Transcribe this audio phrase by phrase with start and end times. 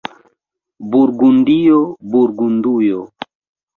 [0.95, 1.77] Burgundio,
[2.15, 3.01] Burgundujo.